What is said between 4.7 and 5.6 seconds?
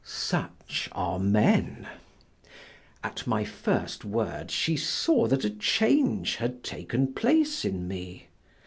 saw that a